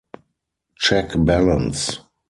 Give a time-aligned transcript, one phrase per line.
[0.77, 2.01] Check balance